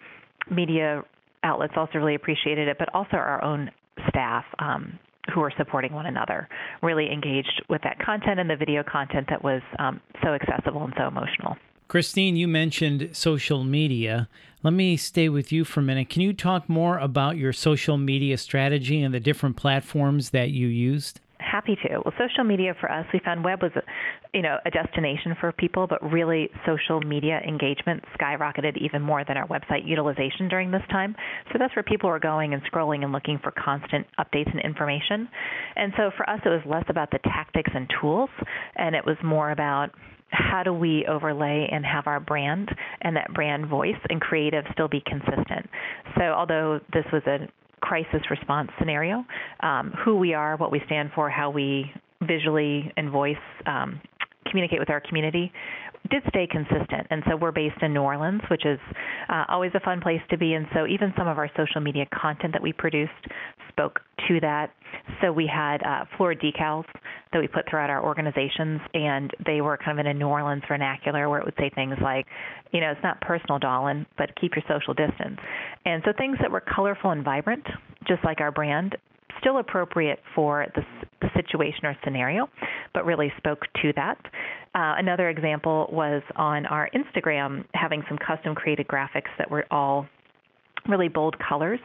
media 0.49 1.03
outlets 1.43 1.73
also 1.77 1.97
really 1.97 2.15
appreciated 2.15 2.67
it, 2.67 2.77
but 2.77 2.93
also 2.93 3.17
our 3.17 3.43
own 3.43 3.69
staff. 4.09 4.45
Um, 4.59 4.99
who 5.33 5.41
are 5.41 5.51
supporting 5.57 5.93
one 5.93 6.07
another, 6.07 6.49
really 6.81 7.11
engaged 7.11 7.63
with 7.69 7.81
that 7.83 7.99
content 8.03 8.39
and 8.39 8.49
the 8.49 8.55
video 8.55 8.83
content 8.83 9.27
that 9.29 9.43
was 9.43 9.61
um, 9.77 10.01
so 10.23 10.29
accessible 10.29 10.83
and 10.83 10.93
so 10.97 11.07
emotional. 11.07 11.55
Christine, 11.89 12.36
you 12.36 12.47
mentioned 12.47 13.09
social 13.13 13.63
media. 13.63 14.30
Let 14.62 14.74
me 14.75 14.95
stay 14.95 15.27
with 15.27 15.51
you 15.51 15.65
for 15.65 15.80
a 15.80 15.83
minute. 15.83 16.07
Can 16.07 16.21
you 16.21 16.33
talk 16.33 16.69
more 16.69 17.00
about 17.00 17.36
your 17.36 17.51
social 17.51 17.97
media 17.97 18.38
strategy 18.38 19.01
and 19.01 19.12
the 19.12 19.19
different 19.19 19.56
platforms 19.56 20.30
that 20.30 20.51
you 20.51 20.68
used? 20.68 21.19
Happy 21.39 21.75
to. 21.77 22.01
Well, 22.06 22.13
social 22.15 22.44
media 22.44 22.75
for 22.80 22.91
us, 22.91 23.07
we 23.12 23.19
found 23.25 23.44
web 23.44 23.63
was, 23.63 23.71
you 24.36 24.44
know, 24.44 24.57
a 24.68 24.69
destination 24.69 25.36
for 25.41 25.51
people, 25.51 25.88
but 25.88 26.00
really 26.12 26.51
social 26.63 27.01
media 27.01 27.39
engagement 27.39 28.03
skyrocketed 28.21 28.77
even 28.77 29.01
more 29.01 29.25
than 29.25 29.35
our 29.35 29.47
website 29.47 29.88
utilization 29.88 30.47
during 30.47 30.69
this 30.69 30.83
time. 30.92 31.15
So 31.51 31.57
that's 31.57 31.75
where 31.75 31.81
people 31.81 32.12
were 32.12 32.19
going 32.19 32.53
and 32.53 32.62
scrolling 32.71 33.03
and 33.03 33.12
looking 33.12 33.39
for 33.42 33.51
constant 33.51 34.06
updates 34.19 34.51
and 34.51 34.62
information. 34.62 35.27
And 35.75 35.92
so 35.97 36.12
for 36.15 36.30
us, 36.30 36.39
it 36.45 36.50
was 36.50 36.62
less 36.68 36.85
about 36.88 37.09
the 37.09 37.19
tactics 37.24 37.71
and 37.74 37.89
tools, 38.00 38.30
and 38.75 38.95
it 38.95 39.03
was 39.07 39.18
more 39.24 39.50
about 39.50 39.89
how 40.31 40.63
do 40.63 40.73
we 40.73 41.05
overlay 41.07 41.67
and 41.71 41.85
have 41.85 42.07
our 42.07 42.19
brand 42.19 42.69
and 43.01 43.15
that 43.15 43.33
brand 43.33 43.67
voice 43.67 43.95
and 44.09 44.21
creative 44.21 44.63
still 44.73 44.87
be 44.87 45.01
consistent? 45.05 45.69
So, 46.17 46.23
although 46.23 46.79
this 46.93 47.05
was 47.11 47.23
a 47.25 47.47
crisis 47.81 48.21
response 48.29 48.69
scenario, 48.77 49.25
um, 49.61 49.93
who 50.03 50.17
we 50.17 50.33
are, 50.33 50.57
what 50.57 50.71
we 50.71 50.81
stand 50.85 51.11
for, 51.15 51.29
how 51.29 51.49
we 51.49 51.91
visually 52.21 52.91
and 52.97 53.09
voice 53.09 53.35
um, 53.65 54.01
communicate 54.49 54.79
with 54.79 54.89
our 54.89 55.01
community 55.01 55.51
did 56.09 56.23
stay 56.29 56.47
consistent. 56.49 57.07
And 57.09 57.23
so 57.29 57.35
we're 57.35 57.51
based 57.51 57.81
in 57.81 57.93
New 57.93 58.01
Orleans, 58.01 58.41
which 58.49 58.65
is 58.65 58.79
uh, 59.27 59.45
always 59.47 59.71
a 59.75 59.79
fun 59.81 60.01
place 60.01 60.21
to 60.29 60.37
be. 60.37 60.53
And 60.53 60.65
so 60.73 60.87
even 60.87 61.13
some 61.17 61.27
of 61.27 61.37
our 61.37 61.49
social 61.57 61.81
media 61.81 62.05
content 62.13 62.53
that 62.53 62.61
we 62.61 62.73
produced 62.73 63.11
spoke 63.79 63.99
to 64.27 64.39
that. 64.41 64.71
So 65.21 65.31
we 65.31 65.47
had 65.47 65.81
uh, 65.83 66.05
floor 66.17 66.35
decals 66.35 66.85
that 67.31 67.39
we 67.39 67.47
put 67.47 67.69
throughout 67.69 67.89
our 67.89 68.03
organizations, 68.03 68.81
and 68.93 69.31
they 69.45 69.61
were 69.61 69.77
kind 69.77 69.99
of 69.99 70.05
in 70.05 70.11
a 70.11 70.13
New 70.13 70.27
Orleans 70.27 70.63
vernacular 70.67 71.29
where 71.29 71.39
it 71.39 71.45
would 71.45 71.53
say 71.57 71.71
things 71.73 71.95
like, 72.01 72.25
you 72.73 72.81
know, 72.81 72.91
it's 72.91 73.03
not 73.03 73.21
personal, 73.21 73.59
darling, 73.59 74.05
but 74.17 74.29
keep 74.39 74.53
your 74.55 74.63
social 74.67 74.93
distance. 74.93 75.39
And 75.85 76.01
so 76.05 76.11
things 76.17 76.37
that 76.41 76.51
were 76.51 76.61
colorful 76.61 77.11
and 77.11 77.23
vibrant, 77.23 77.65
just 78.07 78.23
like 78.25 78.41
our 78.41 78.51
brand, 78.51 78.97
still 79.39 79.59
appropriate 79.59 80.19
for 80.35 80.65
the, 80.75 80.81
the 81.21 81.29
situation 81.35 81.85
or 81.85 81.95
scenario, 82.03 82.49
but 82.93 83.05
really 83.05 83.31
spoke 83.37 83.61
to 83.81 83.93
that. 83.95 84.17
Uh, 84.75 84.95
another 84.97 85.29
example 85.29 85.87
was 85.91 86.21
on 86.35 86.65
our 86.65 86.89
Instagram 86.93 87.63
having 87.73 88.03
some 88.09 88.17
custom 88.17 88.53
created 88.55 88.87
graphics 88.87 89.29
that 89.37 89.49
were 89.49 89.65
all 89.71 90.05
really 90.87 91.07
bold 91.07 91.35
colors. 91.39 91.80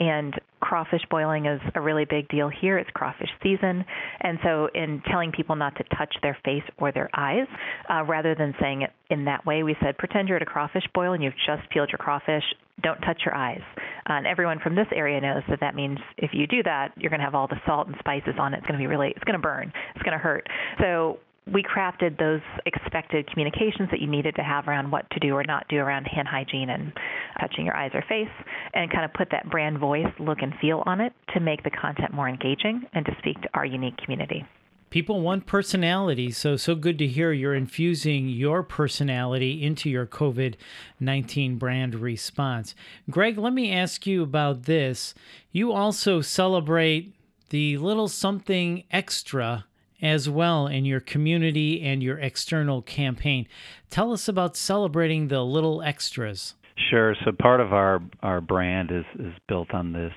And 0.00 0.34
crawfish 0.68 1.00
boiling 1.10 1.46
is 1.46 1.60
a 1.74 1.80
really 1.80 2.04
big 2.04 2.28
deal 2.28 2.50
here. 2.50 2.76
It's 2.76 2.90
crawfish 2.90 3.30
season. 3.42 3.86
And 4.20 4.38
so, 4.42 4.68
in 4.74 5.02
telling 5.10 5.32
people 5.32 5.56
not 5.56 5.74
to 5.76 5.84
touch 5.96 6.14
their 6.22 6.36
face 6.44 6.62
or 6.78 6.92
their 6.92 7.08
eyes, 7.14 7.46
uh, 7.90 8.04
rather 8.04 8.34
than 8.34 8.54
saying 8.60 8.82
it 8.82 8.90
in 9.08 9.24
that 9.24 9.46
way, 9.46 9.62
we 9.62 9.74
said, 9.82 9.96
pretend 9.96 10.28
you're 10.28 10.36
at 10.36 10.42
a 10.42 10.46
crawfish 10.46 10.84
boil 10.92 11.14
and 11.14 11.22
you've 11.22 11.32
just 11.46 11.68
peeled 11.70 11.88
your 11.88 11.98
crawfish. 11.98 12.44
Don't 12.82 13.00
touch 13.00 13.22
your 13.24 13.34
eyes. 13.34 13.62
Uh, 13.78 14.12
and 14.12 14.26
everyone 14.26 14.60
from 14.62 14.74
this 14.74 14.86
area 14.94 15.18
knows 15.22 15.42
that 15.48 15.60
that 15.60 15.74
means 15.74 15.98
if 16.18 16.32
you 16.34 16.46
do 16.46 16.62
that, 16.64 16.92
you're 16.98 17.10
going 17.10 17.20
to 17.20 17.24
have 17.24 17.34
all 17.34 17.48
the 17.48 17.60
salt 17.64 17.86
and 17.86 17.96
spices 17.98 18.34
on 18.38 18.52
it. 18.52 18.58
It's 18.58 18.66
going 18.66 18.78
to 18.78 18.82
be 18.82 18.86
really, 18.86 19.08
it's 19.16 19.24
going 19.24 19.40
to 19.40 19.42
burn. 19.42 19.72
It's 19.94 20.02
going 20.02 20.12
to 20.12 20.22
hurt. 20.22 20.46
So 20.80 21.18
we 21.52 21.62
crafted 21.62 22.18
those 22.18 22.40
expected 22.66 23.30
communications 23.30 23.88
that 23.90 24.00
you 24.00 24.06
needed 24.06 24.34
to 24.36 24.42
have 24.42 24.68
around 24.68 24.90
what 24.90 25.08
to 25.10 25.20
do 25.20 25.34
or 25.34 25.44
not 25.44 25.66
do 25.68 25.76
around 25.76 26.04
hand 26.04 26.28
hygiene 26.28 26.70
and 26.70 26.92
touching 27.40 27.64
your 27.66 27.76
eyes 27.76 27.90
or 27.94 28.02
face, 28.08 28.28
and 28.74 28.90
kind 28.90 29.04
of 29.04 29.12
put 29.14 29.28
that 29.30 29.48
brand 29.50 29.78
voice, 29.78 30.06
look, 30.18 30.38
and 30.42 30.52
feel 30.60 30.82
on 30.86 31.00
it 31.00 31.12
to 31.34 31.40
make 31.40 31.62
the 31.64 31.70
content 31.70 32.12
more 32.12 32.28
engaging 32.28 32.82
and 32.92 33.06
to 33.06 33.12
speak 33.18 33.40
to 33.42 33.48
our 33.54 33.64
unique 33.64 33.96
community. 33.98 34.44
People 34.90 35.20
want 35.20 35.44
personality, 35.44 36.30
so 36.30 36.56
so 36.56 36.74
good 36.74 36.98
to 36.98 37.06
hear 37.06 37.30
you're 37.30 37.54
infusing 37.54 38.26
your 38.28 38.62
personality 38.62 39.62
into 39.62 39.90
your 39.90 40.06
COVID-19 40.06 41.58
brand 41.58 41.94
response. 41.94 42.74
Greg, 43.10 43.36
let 43.36 43.52
me 43.52 43.70
ask 43.70 44.06
you 44.06 44.22
about 44.22 44.62
this. 44.62 45.12
You 45.52 45.72
also 45.72 46.22
celebrate 46.22 47.14
the 47.50 47.76
little 47.76 48.08
something 48.08 48.84
extra 48.90 49.66
as 50.00 50.28
well 50.28 50.66
in 50.66 50.84
your 50.84 51.00
community 51.00 51.82
and 51.82 52.02
your 52.02 52.18
external 52.18 52.82
campaign. 52.82 53.46
Tell 53.90 54.12
us 54.12 54.28
about 54.28 54.56
celebrating 54.56 55.28
the 55.28 55.42
little 55.42 55.82
extras. 55.82 56.54
Sure. 56.90 57.14
So 57.24 57.32
part 57.32 57.60
of 57.60 57.72
our 57.72 58.00
our 58.22 58.40
brand 58.40 58.90
is 58.90 59.04
is 59.18 59.32
built 59.48 59.74
on 59.74 59.92
this 59.92 60.12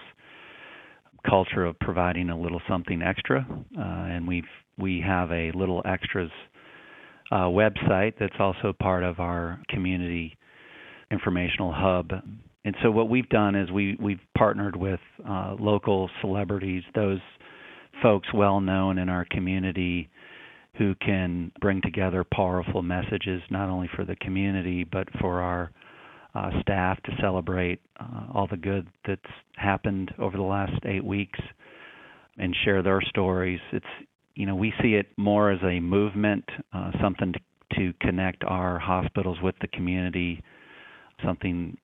culture 1.27 1.65
of 1.65 1.77
providing 1.79 2.29
a 2.29 2.39
little 2.39 2.61
something 2.67 3.01
extra, 3.01 3.45
uh, 3.49 3.81
and 3.81 4.27
we've 4.27 4.43
we 4.77 5.03
have 5.05 5.31
a 5.31 5.51
little 5.53 5.81
extras 5.85 6.31
uh, 7.31 7.45
website 7.45 8.13
that's 8.19 8.35
also 8.39 8.73
part 8.79 9.03
of 9.03 9.19
our 9.19 9.59
community 9.69 10.37
informational 11.11 11.73
hub. 11.75 12.11
And 12.63 12.75
so 12.83 12.91
what 12.91 13.09
we've 13.09 13.29
done 13.29 13.55
is 13.55 13.71
we 13.71 13.97
we've 13.99 14.19
partnered 14.37 14.75
with 14.75 14.99
uh, 15.27 15.55
local 15.59 16.09
celebrities, 16.21 16.83
those 16.93 17.19
folks 18.01 18.27
well 18.33 18.59
known 18.59 18.97
in 18.97 19.09
our 19.09 19.25
community 19.29 20.09
who 20.77 20.95
can 20.95 21.51
bring 21.59 21.81
together 21.81 22.25
powerful 22.33 22.81
messages 22.81 23.41
not 23.49 23.69
only 23.69 23.89
for 23.95 24.05
the 24.05 24.15
community 24.17 24.83
but 24.83 25.07
for 25.19 25.41
our 25.41 25.71
uh, 26.33 26.49
staff 26.61 27.01
to 27.03 27.11
celebrate 27.19 27.81
uh, 27.99 28.25
all 28.33 28.47
the 28.49 28.57
good 28.57 28.87
that's 29.05 29.21
happened 29.57 30.13
over 30.17 30.37
the 30.37 30.43
last 30.43 30.73
eight 30.85 31.03
weeks 31.03 31.39
and 32.37 32.55
share 32.63 32.81
their 32.81 33.01
stories. 33.01 33.59
It's 33.71 33.85
you 34.35 34.45
know 34.45 34.55
we 34.55 34.73
see 34.81 34.93
it 34.93 35.07
more 35.17 35.51
as 35.51 35.59
a 35.63 35.79
movement, 35.79 36.45
uh, 36.73 36.91
something 37.01 37.33
to, 37.33 37.39
to 37.75 37.93
connect 37.99 38.43
our 38.45 38.79
hospitals 38.79 39.37
with 39.43 39.55
the 39.59 39.67
community, 39.67 40.41
something 41.23 41.77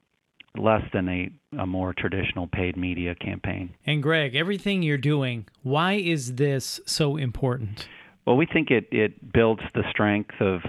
less 0.58 0.84
than 0.94 1.08
a, 1.10 1.30
a 1.60 1.66
more 1.66 1.94
traditional 1.94 2.48
paid 2.48 2.78
media 2.78 3.16
campaign. 3.16 3.76
And 3.86 4.02
Greg, 4.02 4.36
everything 4.36 4.84
you're 4.84 4.98
doing, 4.98 5.46
why 5.64 5.94
is 5.94 6.36
this 6.36 6.80
so 6.86 7.18
important? 7.18 7.88
Well, 8.26 8.36
we 8.38 8.46
think 8.46 8.72
it, 8.72 8.88
it 8.92 9.32
builds 9.32 9.62
the 9.74 9.84
strength 9.90 10.36
of 10.42 10.62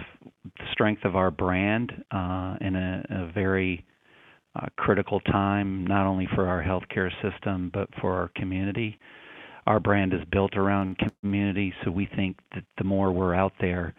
strength 0.73 1.05
of 1.05 1.17
our 1.17 1.31
brand 1.31 1.93
uh, 2.11 2.57
in 2.61 2.77
a, 2.77 3.05
a 3.11 3.33
very 3.33 3.85
uh, 4.55 4.67
critical 4.77 5.21
time, 5.21 5.87
not 5.87 6.07
only 6.07 6.29
for 6.35 6.47
our 6.47 6.63
healthcare 6.63 7.11
system 7.23 7.71
but 7.73 7.89
for 8.01 8.15
our 8.15 8.31
community. 8.37 8.99
Our 9.67 9.81
brand 9.81 10.15
is 10.15 10.21
built 10.31 10.57
around 10.57 10.97
community, 11.21 11.75
so 11.85 11.91
we 11.91 12.09
think 12.17 12.39
that 12.55 12.65
the 12.79 12.85
more 12.85 13.13
we're 13.13 13.35
out 13.35 13.53
there, 13.61 13.95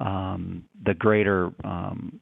um, 0.00 0.64
the 0.84 0.94
greater 0.94 1.52
um, 1.62 2.20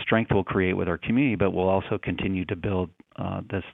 strength 0.00 0.30
we'll 0.32 0.44
create 0.44 0.74
with 0.74 0.88
our 0.88 0.98
community, 0.98 1.34
but 1.34 1.52
we'll 1.52 1.68
also 1.68 1.98
continue 2.02 2.44
to 2.46 2.56
build 2.56 2.90
uh, 3.16 3.40
this 3.50 3.64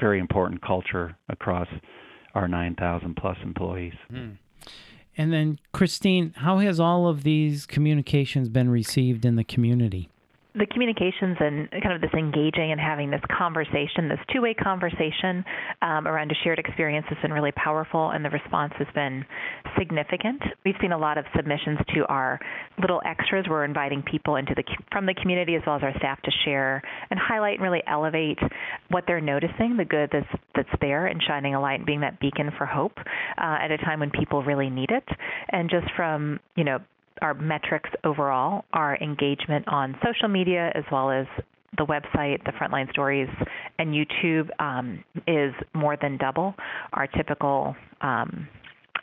very 0.00 0.18
important 0.18 0.62
culture 0.62 1.16
across 1.28 1.68
our 2.34 2.48
9,000 2.48 3.14
plus 3.14 3.36
employees. 3.42 3.92
Mm. 4.10 4.38
And 5.16 5.32
then, 5.32 5.58
Christine, 5.72 6.32
how 6.36 6.58
has 6.58 6.80
all 6.80 7.06
of 7.06 7.22
these 7.22 7.66
communications 7.66 8.48
been 8.48 8.70
received 8.70 9.26
in 9.26 9.36
the 9.36 9.44
community? 9.44 10.08
The 10.54 10.66
communications 10.66 11.36
and 11.40 11.70
kind 11.70 11.92
of 11.92 12.00
this 12.00 12.12
engaging 12.12 12.72
and 12.72 12.80
having 12.80 13.10
this 13.10 13.20
conversation, 13.36 14.08
this 14.08 14.18
two 14.32 14.42
way 14.42 14.54
conversation 14.54 15.44
um, 15.80 16.06
around 16.06 16.30
a 16.30 16.34
shared 16.44 16.58
experience 16.58 17.06
has 17.08 17.18
been 17.22 17.32
really 17.32 17.52
powerful, 17.52 18.10
and 18.10 18.24
the 18.24 18.30
response 18.30 18.72
has 18.78 18.86
been 18.94 19.24
significant. 19.78 20.42
We've 20.64 20.74
seen 20.80 20.92
a 20.92 20.98
lot 20.98 21.16
of 21.16 21.24
submissions 21.34 21.78
to 21.94 22.04
our 22.06 22.38
little 22.80 23.00
extras. 23.04 23.46
We're 23.48 23.64
inviting 23.64 24.02
people 24.02 24.36
into 24.36 24.54
the 24.54 24.64
from 24.90 25.06
the 25.06 25.14
community 25.14 25.54
as 25.54 25.62
well 25.66 25.76
as 25.76 25.82
our 25.82 25.96
staff 25.96 26.20
to 26.22 26.30
share 26.44 26.82
and 27.10 27.18
highlight 27.18 27.54
and 27.54 27.62
really 27.62 27.82
elevate 27.86 28.38
what 28.88 29.04
they're 29.06 29.20
noticing, 29.20 29.76
the 29.76 29.84
good 29.84 30.10
that's 30.12 30.42
that's 30.54 30.80
there, 30.80 31.06
and 31.06 31.22
shining 31.26 31.54
a 31.54 31.60
light 31.60 31.80
and 31.80 31.86
being 31.86 32.00
that 32.00 32.20
beacon 32.20 32.50
for 32.58 32.66
hope 32.66 32.98
uh, 32.98 33.58
at 33.62 33.70
a 33.70 33.78
time 33.78 34.00
when 34.00 34.10
people 34.10 34.42
really 34.42 34.68
need 34.68 34.90
it. 34.90 35.04
And 35.50 35.70
just 35.70 35.86
from 35.96 36.40
you 36.56 36.64
know 36.64 36.78
our 37.22 37.34
metrics 37.34 37.88
overall, 38.04 38.64
our 38.72 38.96
engagement 38.98 39.66
on 39.68 39.96
social 40.04 40.28
media 40.28 40.70
as 40.74 40.84
well 40.90 41.10
as 41.10 41.26
the 41.78 41.86
website, 41.86 42.44
the 42.44 42.52
Frontline 42.52 42.90
Stories, 42.90 43.28
and 43.78 43.94
YouTube 43.94 44.48
um, 44.60 45.02
is 45.26 45.54
more 45.74 45.96
than 46.00 46.18
double 46.18 46.54
our 46.92 47.06
typical 47.06 47.74
um, 48.02 48.46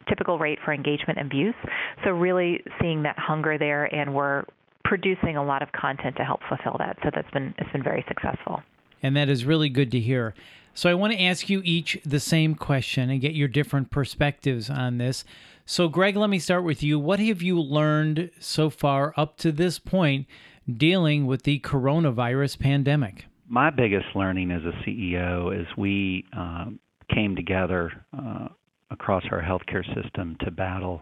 typical 0.07 0.37
rate 0.37 0.59
for 0.65 0.73
engagement 0.73 1.17
and 1.19 1.29
views. 1.29 1.55
So 2.03 2.11
really 2.11 2.61
seeing 2.81 3.03
that 3.03 3.17
hunger 3.17 3.57
there, 3.57 3.85
and 3.85 4.13
we're 4.13 4.43
producing 4.83 5.37
a 5.37 5.43
lot 5.43 5.61
of 5.61 5.71
content 5.71 6.15
to 6.17 6.23
help 6.23 6.41
fulfill 6.47 6.75
that. 6.79 6.97
So 7.03 7.09
that's 7.13 7.29
been 7.31 7.55
it's 7.57 7.71
been 7.71 7.83
very 7.83 8.05
successful. 8.07 8.61
And 9.01 9.15
that 9.15 9.29
is 9.29 9.45
really 9.45 9.69
good 9.69 9.91
to 9.91 9.99
hear. 9.99 10.33
So 10.73 10.89
I 10.89 10.93
want 10.93 11.13
to 11.13 11.21
ask 11.21 11.49
you 11.49 11.61
each 11.63 11.99
the 12.05 12.19
same 12.19 12.55
question 12.55 13.09
and 13.09 13.19
get 13.19 13.33
your 13.33 13.47
different 13.47 13.91
perspectives 13.91 14.69
on 14.69 14.97
this. 14.97 15.25
So, 15.65 15.87
Greg, 15.87 16.15
let 16.15 16.29
me 16.29 16.39
start 16.39 16.63
with 16.63 16.81
you. 16.81 16.97
What 16.97 17.19
have 17.19 17.41
you 17.41 17.59
learned 17.61 18.31
so 18.39 18.69
far 18.69 19.13
up 19.17 19.37
to 19.37 19.51
this 19.51 19.77
point 19.77 20.25
dealing 20.67 21.27
with 21.27 21.43
the 21.43 21.59
coronavirus 21.59 22.59
pandemic? 22.59 23.25
My 23.47 23.69
biggest 23.69 24.07
learning 24.15 24.51
as 24.51 24.61
a 24.63 24.71
CEO 24.83 25.59
is 25.59 25.67
we 25.77 26.25
uh, 26.35 26.65
came 27.13 27.35
together 27.35 27.91
uh, 28.17 28.47
across 28.89 29.23
our 29.31 29.41
healthcare 29.41 29.85
system 30.01 30.37
to 30.41 30.51
battle 30.51 31.01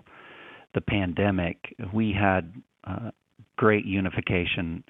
the 0.74 0.82
pandemic. 0.82 1.76
We 1.94 2.14
had 2.14 2.54
uh, 2.84 3.12
great 3.58 3.86
unification 3.86 4.84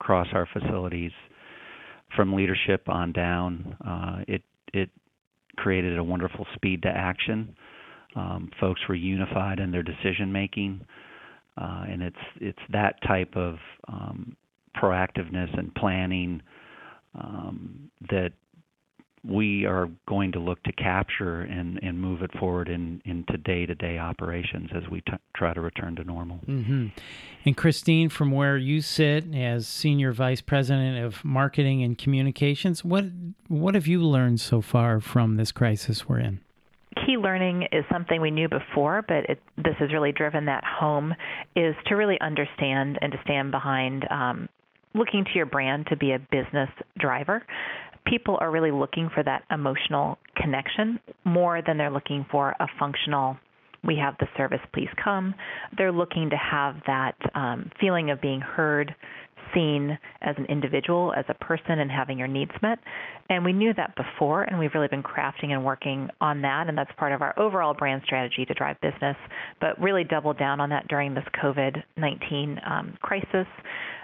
across 0.00 0.28
our 0.32 0.46
facilities 0.52 1.12
from 2.16 2.34
leadership 2.34 2.88
on 2.88 3.12
down. 3.12 3.76
Uh, 3.86 4.24
it 4.28 4.42
it 4.72 4.90
created 5.56 5.98
a 5.98 6.04
wonderful 6.04 6.46
speed 6.54 6.82
to 6.82 6.88
action 6.88 7.54
um, 8.16 8.50
folks 8.60 8.80
were 8.88 8.94
unified 8.94 9.60
in 9.60 9.70
their 9.70 9.82
decision 9.82 10.32
making, 10.32 10.80
uh, 11.56 11.84
and 11.88 12.02
it's 12.02 12.16
it's 12.40 12.58
that 12.72 13.00
type 13.06 13.36
of 13.36 13.56
um, 13.88 14.36
proactiveness 14.76 15.56
and 15.56 15.74
planning 15.74 16.42
um, 17.14 17.90
that 18.10 18.32
we 19.22 19.66
are 19.66 19.88
going 20.08 20.32
to 20.32 20.38
look 20.38 20.62
to 20.62 20.72
capture 20.72 21.42
and, 21.42 21.78
and 21.82 22.00
move 22.00 22.22
it 22.22 22.30
forward 22.38 22.68
in, 22.68 23.02
into 23.04 23.36
day 23.36 23.66
to 23.66 23.74
day 23.74 23.98
operations 23.98 24.70
as 24.74 24.88
we 24.90 25.02
t- 25.02 25.12
try 25.36 25.52
to 25.52 25.60
return 25.60 25.94
to 25.96 26.04
normal. 26.04 26.40
Mm-hmm. 26.46 26.86
And 27.44 27.56
Christine, 27.56 28.08
from 28.08 28.30
where 28.30 28.56
you 28.56 28.80
sit 28.80 29.34
as 29.34 29.68
Senior 29.68 30.12
Vice 30.12 30.40
President 30.40 31.04
of 31.04 31.22
Marketing 31.24 31.82
and 31.82 31.98
Communications, 31.98 32.84
what, 32.84 33.04
what 33.48 33.74
have 33.74 33.86
you 33.86 34.00
learned 34.02 34.40
so 34.40 34.62
far 34.62 35.00
from 35.00 35.36
this 35.36 35.52
crisis 35.52 36.08
we're 36.08 36.20
in? 36.20 36.40
key 37.06 37.16
learning 37.16 37.66
is 37.72 37.84
something 37.90 38.20
we 38.20 38.30
knew 38.30 38.48
before, 38.48 39.02
but 39.06 39.24
it, 39.28 39.40
this 39.56 39.74
has 39.78 39.92
really 39.92 40.12
driven 40.12 40.46
that 40.46 40.64
home, 40.64 41.14
is 41.56 41.74
to 41.86 41.94
really 41.94 42.20
understand 42.20 42.98
and 43.00 43.12
to 43.12 43.18
stand 43.24 43.50
behind 43.50 44.06
um, 44.10 44.48
looking 44.94 45.24
to 45.24 45.30
your 45.34 45.46
brand 45.46 45.86
to 45.88 45.96
be 45.96 46.12
a 46.12 46.18
business 46.18 46.68
driver. 46.98 47.44
People 48.06 48.38
are 48.40 48.50
really 48.50 48.70
looking 48.70 49.10
for 49.14 49.22
that 49.22 49.44
emotional 49.50 50.18
connection 50.36 50.98
more 51.24 51.62
than 51.64 51.78
they're 51.78 51.90
looking 51.90 52.26
for 52.30 52.54
a 52.58 52.66
functional 52.78 53.36
we 53.82 53.96
have 53.96 54.14
the 54.18 54.26
service, 54.36 54.60
please 54.74 54.88
come. 55.02 55.34
They're 55.76 55.92
looking 55.92 56.30
to 56.30 56.36
have 56.36 56.76
that 56.86 57.14
um, 57.34 57.70
feeling 57.80 58.10
of 58.10 58.20
being 58.20 58.40
heard, 58.40 58.94
seen 59.54 59.98
as 60.20 60.36
an 60.38 60.44
individual, 60.46 61.12
as 61.16 61.24
a 61.28 61.34
person, 61.34 61.78
and 61.78 61.90
having 61.90 62.18
your 62.18 62.28
needs 62.28 62.50
met. 62.62 62.78
And 63.30 63.44
we 63.44 63.52
knew 63.52 63.72
that 63.74 63.94
before, 63.96 64.42
and 64.42 64.58
we've 64.58 64.74
really 64.74 64.88
been 64.88 65.02
crafting 65.02 65.50
and 65.50 65.64
working 65.64 66.08
on 66.20 66.42
that. 66.42 66.68
And 66.68 66.76
that's 66.76 66.90
part 66.98 67.12
of 67.12 67.22
our 67.22 67.36
overall 67.38 67.72
brand 67.74 68.02
strategy 68.04 68.44
to 68.44 68.54
drive 68.54 68.76
business, 68.80 69.16
but 69.60 69.80
really 69.80 70.04
double 70.04 70.34
down 70.34 70.60
on 70.60 70.68
that 70.70 70.86
during 70.88 71.14
this 71.14 71.24
COVID 71.42 71.82
19 71.96 72.60
um, 72.66 72.98
crisis. 73.00 73.46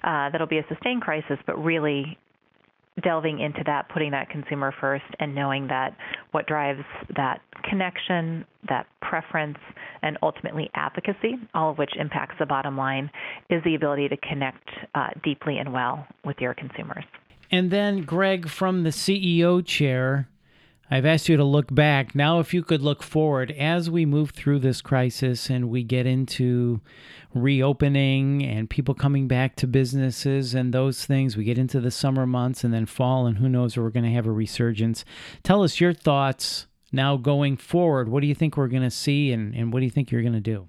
Uh, 0.02 0.30
that'll 0.30 0.46
be 0.46 0.58
a 0.58 0.66
sustained 0.68 1.02
crisis, 1.02 1.38
but 1.46 1.62
really 1.62 2.18
delving 3.02 3.40
into 3.40 3.62
that, 3.66 3.88
putting 3.88 4.10
that 4.12 4.30
consumer 4.30 4.72
first, 4.80 5.04
and 5.20 5.34
knowing 5.34 5.66
that 5.68 5.96
what 6.30 6.46
drives 6.46 6.84
that 7.16 7.40
connection, 7.68 8.44
that 8.68 8.86
preference, 9.02 9.58
and 10.02 10.16
ultimately 10.22 10.70
advocacy, 10.74 11.34
all 11.54 11.70
of 11.70 11.78
which 11.78 11.92
impacts 11.98 12.36
the 12.38 12.46
bottom 12.46 12.76
line, 12.76 13.10
is 13.50 13.62
the 13.64 13.74
ability 13.74 14.08
to 14.08 14.16
connect 14.16 14.68
uh, 14.94 15.08
deeply 15.22 15.58
and 15.58 15.72
well 15.72 16.06
with 16.24 16.36
your 16.40 16.54
consumers. 16.54 17.04
And 17.50 17.70
then, 17.70 18.02
Greg, 18.02 18.48
from 18.48 18.82
the 18.82 18.90
CEO 18.90 19.64
chair, 19.64 20.28
I've 20.88 21.04
asked 21.04 21.28
you 21.28 21.36
to 21.36 21.44
look 21.44 21.74
back. 21.74 22.14
Now, 22.14 22.38
if 22.38 22.54
you 22.54 22.62
could 22.62 22.80
look 22.80 23.02
forward 23.02 23.50
as 23.50 23.90
we 23.90 24.06
move 24.06 24.30
through 24.30 24.60
this 24.60 24.80
crisis 24.80 25.50
and 25.50 25.68
we 25.68 25.82
get 25.82 26.06
into 26.06 26.80
reopening 27.34 28.44
and 28.44 28.70
people 28.70 28.94
coming 28.94 29.26
back 29.26 29.56
to 29.56 29.66
businesses 29.66 30.54
and 30.54 30.72
those 30.72 31.04
things, 31.04 31.36
we 31.36 31.42
get 31.42 31.58
into 31.58 31.80
the 31.80 31.90
summer 31.90 32.24
months 32.24 32.62
and 32.62 32.72
then 32.72 32.86
fall, 32.86 33.26
and 33.26 33.38
who 33.38 33.48
knows, 33.48 33.76
we're 33.76 33.90
going 33.90 34.04
to 34.04 34.12
have 34.12 34.26
a 34.26 34.32
resurgence. 34.32 35.04
Tell 35.42 35.64
us 35.64 35.80
your 35.80 35.92
thoughts 35.92 36.68
now 36.92 37.16
going 37.16 37.56
forward. 37.56 38.08
What 38.08 38.20
do 38.20 38.28
you 38.28 38.34
think 38.34 38.56
we're 38.56 38.68
going 38.68 38.82
to 38.82 38.90
see, 38.90 39.32
and, 39.32 39.54
and 39.56 39.72
what 39.72 39.80
do 39.80 39.86
you 39.86 39.90
think 39.90 40.12
you're 40.12 40.22
going 40.22 40.34
to 40.34 40.40
do? 40.40 40.68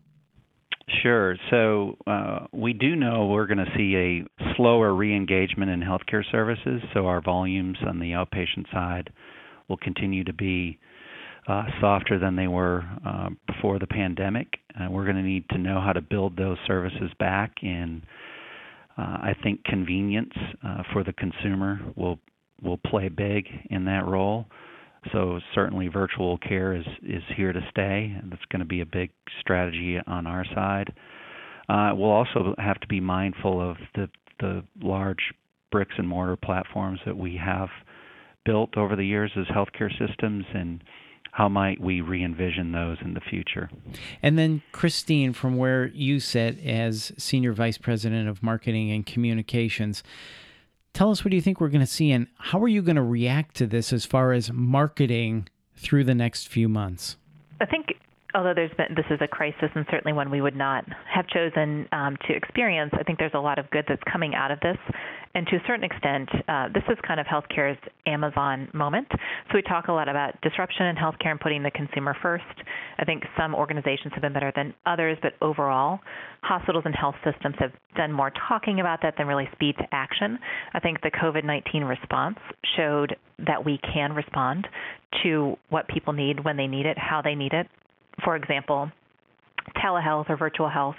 Sure. 1.03 1.35
So 1.51 1.97
uh, 2.07 2.47
we 2.53 2.73
do 2.73 2.95
know 2.95 3.27
we're 3.27 3.45
going 3.45 3.57
to 3.57 3.71
see 3.77 3.95
a 3.95 4.53
slower 4.55 4.95
re-engagement 4.95 5.69
in 5.69 5.81
healthcare 5.81 6.23
services. 6.31 6.81
So 6.93 7.05
our 7.05 7.21
volumes 7.21 7.77
on 7.85 7.99
the 7.99 8.11
outpatient 8.11 8.71
side 8.71 9.11
will 9.67 9.77
continue 9.77 10.23
to 10.23 10.33
be 10.33 10.77
uh, 11.47 11.63
softer 11.79 12.19
than 12.19 12.35
they 12.35 12.47
were 12.47 12.83
uh, 13.05 13.29
before 13.47 13.79
the 13.79 13.87
pandemic. 13.87 14.47
Uh, 14.79 14.89
we're 14.91 15.05
going 15.05 15.15
to 15.15 15.21
need 15.21 15.47
to 15.49 15.57
know 15.57 15.79
how 15.81 15.93
to 15.93 16.01
build 16.01 16.35
those 16.35 16.57
services 16.67 17.09
back, 17.19 17.53
and 17.61 18.01
uh, 18.97 19.01
I 19.01 19.35
think 19.43 19.63
convenience 19.63 20.33
uh, 20.65 20.83
for 20.91 21.03
the 21.03 21.13
consumer 21.13 21.79
will 21.95 22.19
will 22.63 22.77
play 22.77 23.07
big 23.07 23.45
in 23.69 23.85
that 23.85 24.05
role. 24.07 24.47
So 25.13 25.39
certainly 25.53 25.87
virtual 25.87 26.37
care 26.39 26.75
is 26.75 26.85
is 27.03 27.23
here 27.35 27.53
to 27.53 27.61
stay, 27.69 28.13
and 28.19 28.31
that's 28.31 28.45
going 28.51 28.59
to 28.59 28.65
be 28.65 28.81
a 28.81 28.85
big 28.85 29.11
strategy 29.39 29.97
on 30.05 30.27
our 30.27 30.45
side. 30.53 30.93
Uh, 31.69 31.91
we'll 31.95 32.11
also 32.11 32.55
have 32.57 32.79
to 32.81 32.87
be 32.87 32.99
mindful 32.99 33.61
of 33.61 33.77
the 33.95 34.09
the 34.39 34.63
large 34.81 35.33
bricks 35.71 35.93
and 35.97 36.07
mortar 36.07 36.35
platforms 36.35 36.99
that 37.05 37.17
we 37.17 37.35
have 37.37 37.69
built 38.47 38.77
over 38.77 38.95
the 38.95 39.05
years 39.05 39.31
as 39.35 39.45
healthcare 39.47 39.91
systems 39.99 40.45
and 40.53 40.81
how 41.31 41.49
might 41.49 41.79
we 41.79 42.01
re 42.01 42.23
envision 42.23 42.71
those 42.71 42.97
in 43.03 43.13
the 43.13 43.19
future? 43.19 43.69
And 44.23 44.39
then, 44.39 44.63
Christine, 44.71 45.33
from 45.33 45.57
where 45.57 45.87
you 45.87 46.19
sit 46.19 46.57
as 46.65 47.11
Senior 47.17 47.51
Vice 47.53 47.77
President 47.77 48.27
of 48.27 48.41
Marketing 48.41 48.89
and 48.89 49.05
Communications, 49.05 50.01
tell 50.93 51.11
us 51.11 51.23
what 51.23 51.29
do 51.29 51.35
you 51.35 51.41
think 51.41 51.59
we're 51.59 51.67
going 51.67 51.81
to 51.81 51.85
see 51.85 52.11
and 52.11 52.27
how 52.39 52.59
are 52.63 52.69
you 52.69 52.81
going 52.81 52.95
to 52.95 53.03
react 53.03 53.55
to 53.57 53.67
this 53.67 53.91
as 53.91 54.05
far 54.05 54.31
as 54.31 54.51
marketing 54.51 55.47
through 55.75 56.05
the 56.05 56.15
next 56.15 56.47
few 56.47 56.69
months? 56.69 57.17
I 57.59 57.65
think 57.65 57.97
although 58.37 58.53
there's 58.53 58.71
been 58.77 58.93
this 58.95 59.05
is 59.09 59.19
a 59.21 59.27
crisis 59.27 59.69
and 59.73 59.85
certainly 59.89 60.13
one 60.13 60.29
we 60.29 60.41
would 60.41 60.55
not 60.55 60.85
have 61.11 61.27
chosen 61.27 61.87
um, 61.91 62.15
to 62.27 62.35
experience, 62.35 62.93
I 62.93 63.03
think 63.03 63.17
there's 63.17 63.33
a 63.33 63.39
lot 63.39 63.57
of 63.57 63.69
good 63.71 63.85
that's 63.89 64.01
coming 64.11 64.35
out 64.35 64.51
of 64.51 64.59
this. 64.59 64.77
And 65.33 65.45
to 65.47 65.55
a 65.55 65.59
certain 65.67 65.83
extent, 65.83 66.29
uh, 66.47 66.67
this 66.73 66.83
is 66.89 66.97
kind 67.05 67.19
of 67.19 67.25
healthcare's 67.25 67.77
Amazon 68.05 68.69
moment. 68.73 69.07
So 69.11 69.55
we 69.55 69.61
talk 69.63 69.87
a 69.87 69.91
lot 69.91 70.07
about 70.07 70.39
disruption 70.41 70.85
in 70.85 70.95
healthcare 70.95 71.31
and 71.31 71.39
putting 71.39 71.63
the 71.63 71.71
consumer 71.71 72.15
first. 72.21 72.43
I 72.97 73.05
think 73.05 73.23
some 73.37 73.53
organizations 73.53 74.13
have 74.13 74.21
been 74.21 74.33
better 74.33 74.51
than 74.55 74.73
others, 74.85 75.17
but 75.21 75.33
overall, 75.41 75.99
hospitals 76.41 76.83
and 76.85 76.95
health 76.95 77.15
systems 77.23 77.55
have 77.59 77.71
done 77.95 78.11
more 78.11 78.31
talking 78.47 78.79
about 78.79 78.99
that 79.01 79.15
than 79.17 79.27
really 79.27 79.49
speed 79.51 79.75
to 79.77 79.83
action. 79.91 80.39
I 80.73 80.79
think 80.79 81.01
the 81.01 81.11
COVID 81.11 81.43
19 81.43 81.83
response 81.83 82.37
showed 82.75 83.15
that 83.45 83.63
we 83.63 83.79
can 83.93 84.13
respond 84.13 84.67
to 85.23 85.55
what 85.69 85.87
people 85.87 86.13
need 86.13 86.43
when 86.43 86.57
they 86.57 86.67
need 86.67 86.85
it, 86.85 86.97
how 86.97 87.21
they 87.21 87.35
need 87.35 87.53
it, 87.53 87.67
for 88.27 88.35
example, 88.35 88.91
telehealth 89.77 90.29
or 90.29 90.35
virtual 90.35 90.67
health 90.67 90.97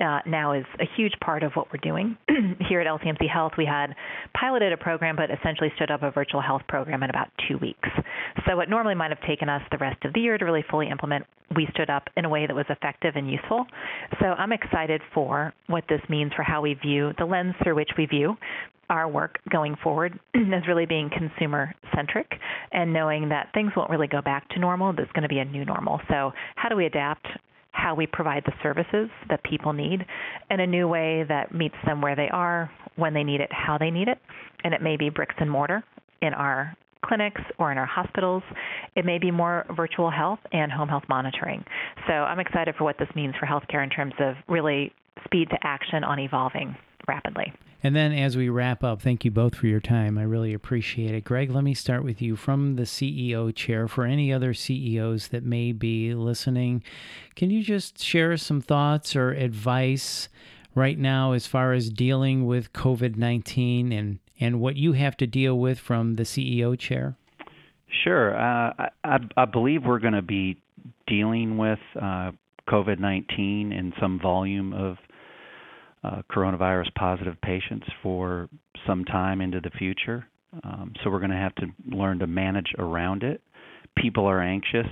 uh, 0.00 0.20
now 0.24 0.54
is 0.54 0.64
a 0.80 0.84
huge 0.96 1.12
part 1.22 1.42
of 1.42 1.52
what 1.52 1.66
we're 1.70 1.80
doing. 1.82 2.16
Here 2.66 2.80
at 2.80 2.86
LCMC 2.86 3.28
Health, 3.28 3.52
we 3.58 3.66
had 3.66 3.94
piloted 4.34 4.72
a 4.72 4.78
program 4.78 5.14
but 5.14 5.30
essentially 5.30 5.70
stood 5.76 5.90
up 5.90 6.02
a 6.02 6.10
virtual 6.10 6.40
health 6.40 6.62
program 6.70 7.02
in 7.02 7.10
about 7.10 7.28
two 7.46 7.58
weeks. 7.58 7.90
So, 8.48 8.56
what 8.56 8.70
normally 8.70 8.94
might 8.94 9.10
have 9.10 9.20
taken 9.28 9.50
us 9.50 9.60
the 9.70 9.76
rest 9.76 10.02
of 10.06 10.14
the 10.14 10.20
year 10.20 10.38
to 10.38 10.44
really 10.46 10.64
fully 10.70 10.88
implement, 10.88 11.26
we 11.54 11.68
stood 11.74 11.90
up 11.90 12.08
in 12.16 12.24
a 12.24 12.28
way 12.30 12.46
that 12.46 12.56
was 12.56 12.64
effective 12.70 13.16
and 13.16 13.30
useful. 13.30 13.66
So, 14.18 14.28
I'm 14.28 14.52
excited 14.52 15.02
for 15.12 15.52
what 15.66 15.84
this 15.90 16.00
means 16.08 16.32
for 16.34 16.42
how 16.42 16.62
we 16.62 16.72
view 16.72 17.12
the 17.18 17.26
lens 17.26 17.54
through 17.62 17.74
which 17.74 17.90
we 17.98 18.06
view 18.06 18.34
our 18.90 19.08
work 19.08 19.38
going 19.50 19.76
forward 19.82 20.18
as 20.34 20.66
really 20.68 20.86
being 20.86 21.10
consumer 21.10 21.74
centric 21.94 22.30
and 22.72 22.92
knowing 22.92 23.28
that 23.28 23.48
things 23.54 23.72
won't 23.76 23.90
really 23.90 24.08
go 24.08 24.20
back 24.20 24.48
to 24.50 24.58
normal. 24.58 24.92
There's 24.94 25.10
going 25.12 25.22
to 25.22 25.28
be 25.28 25.38
a 25.38 25.44
new 25.44 25.64
normal. 25.64 26.00
So, 26.08 26.32
how 26.56 26.68
do 26.68 26.76
we 26.76 26.86
adapt 26.86 27.26
how 27.72 27.94
we 27.94 28.06
provide 28.06 28.42
the 28.44 28.52
services 28.62 29.08
that 29.30 29.42
people 29.44 29.72
need 29.72 30.04
in 30.50 30.60
a 30.60 30.66
new 30.66 30.86
way 30.86 31.24
that 31.28 31.54
meets 31.54 31.74
them 31.86 32.02
where 32.02 32.14
they 32.14 32.28
are, 32.30 32.70
when 32.96 33.14
they 33.14 33.24
need 33.24 33.40
it, 33.40 33.50
how 33.50 33.78
they 33.78 33.90
need 33.90 34.08
it? 34.08 34.18
And 34.62 34.74
it 34.74 34.82
may 34.82 34.96
be 34.96 35.08
bricks 35.08 35.34
and 35.38 35.50
mortar 35.50 35.82
in 36.20 36.34
our 36.34 36.76
clinics 37.04 37.40
or 37.58 37.72
in 37.72 37.78
our 37.78 37.86
hospitals. 37.86 38.42
It 38.94 39.04
may 39.04 39.18
be 39.18 39.30
more 39.30 39.66
virtual 39.74 40.10
health 40.10 40.38
and 40.52 40.70
home 40.70 40.88
health 40.88 41.04
monitoring. 41.08 41.64
So 42.06 42.12
I'm 42.12 42.38
excited 42.38 42.74
for 42.76 42.84
what 42.84 42.98
this 42.98 43.08
means 43.16 43.34
for 43.40 43.46
healthcare 43.46 43.82
in 43.82 43.90
terms 43.90 44.14
of 44.20 44.34
really 44.48 44.92
speed 45.24 45.48
to 45.50 45.56
action 45.62 46.04
on 46.04 46.18
evolving 46.18 46.76
rapidly. 47.08 47.52
And 47.84 47.96
then 47.96 48.12
as 48.12 48.36
we 48.36 48.48
wrap 48.48 48.84
up, 48.84 49.02
thank 49.02 49.24
you 49.24 49.32
both 49.32 49.56
for 49.56 49.66
your 49.66 49.80
time. 49.80 50.16
I 50.16 50.22
really 50.22 50.54
appreciate 50.54 51.14
it. 51.14 51.24
Greg, 51.24 51.50
let 51.50 51.64
me 51.64 51.74
start 51.74 52.04
with 52.04 52.22
you 52.22 52.36
from 52.36 52.76
the 52.76 52.84
CEO 52.84 53.52
chair. 53.54 53.88
For 53.88 54.04
any 54.04 54.32
other 54.32 54.54
CEOs 54.54 55.28
that 55.28 55.42
may 55.42 55.72
be 55.72 56.14
listening, 56.14 56.84
can 57.34 57.50
you 57.50 57.62
just 57.62 58.00
share 58.00 58.36
some 58.36 58.60
thoughts 58.60 59.16
or 59.16 59.32
advice 59.32 60.28
right 60.76 60.96
now 60.96 61.32
as 61.32 61.48
far 61.48 61.72
as 61.72 61.90
dealing 61.90 62.46
with 62.46 62.72
COVID 62.72 63.16
19 63.16 63.90
and, 63.90 64.20
and 64.38 64.60
what 64.60 64.76
you 64.76 64.92
have 64.92 65.16
to 65.16 65.26
deal 65.26 65.58
with 65.58 65.80
from 65.80 66.14
the 66.14 66.22
CEO 66.22 66.78
chair? 66.78 67.16
Sure. 68.04 68.36
Uh, 68.36 68.88
I, 69.04 69.18
I, 69.36 69.44
believe 69.44 69.84
we're 69.84 69.98
going 69.98 70.14
to 70.14 70.22
be 70.22 70.56
dealing 71.06 71.58
with 71.58 71.78
uh, 72.00 72.30
COVID 72.68 73.00
19 73.00 73.72
in 73.72 73.92
some 74.00 74.18
volume 74.18 74.72
of 74.72 74.96
uh, 76.04 76.22
coronavirus 76.30 76.94
positive 76.94 77.40
patients 77.42 77.86
for 78.02 78.48
some 78.86 79.04
time 79.04 79.40
into 79.40 79.60
the 79.60 79.70
future. 79.70 80.26
Um, 80.64 80.92
so 81.02 81.10
we're 81.10 81.20
going 81.20 81.30
to 81.30 81.36
have 81.36 81.54
to 81.56 81.66
learn 81.90 82.18
to 82.18 82.26
manage 82.26 82.72
around 82.78 83.22
it. 83.22 83.40
People 83.96 84.26
are 84.26 84.40
anxious. 84.42 84.88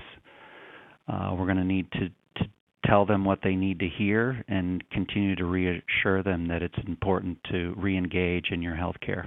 Uh, 1.09 1.35
we're 1.37 1.46
going 1.46 1.57
to 1.57 1.64
need 1.64 1.90
to, 1.92 2.09
to 2.37 2.49
tell 2.87 3.05
them 3.05 3.25
what 3.25 3.40
they 3.42 3.57
need 3.57 3.79
to 3.81 3.88
hear 3.88 4.44
and 4.49 4.88
continue 4.90 5.35
to 5.37 5.44
reassure 5.44 6.23
them 6.23 6.49
that 6.49 6.62
it's 6.62 6.79
important 6.87 7.38
to 7.51 7.75
re-engage 7.77 8.51
in 8.53 8.62
your 8.62 8.77
health 8.77 8.96
care. 9.05 9.27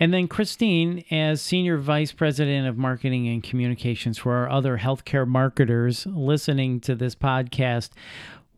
And 0.00 0.14
then 0.14 0.28
Christine, 0.28 1.04
as 1.10 1.42
Senior 1.42 1.76
Vice 1.76 2.12
President 2.12 2.66
of 2.66 2.78
Marketing 2.78 3.28
and 3.28 3.42
Communications 3.42 4.16
for 4.16 4.32
our 4.32 4.48
other 4.48 4.78
healthcare 4.78 5.26
marketers 5.26 6.06
listening 6.06 6.80
to 6.80 6.94
this 6.94 7.14
podcast, 7.14 7.90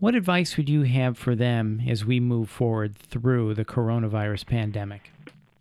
what 0.02 0.16
advice 0.16 0.56
would 0.56 0.68
you 0.68 0.82
have 0.82 1.16
for 1.16 1.36
them 1.36 1.80
as 1.88 2.04
we 2.04 2.18
move 2.18 2.50
forward 2.50 2.92
through 2.96 3.54
the 3.54 3.64
coronavirus 3.64 4.44
pandemic? 4.44 5.12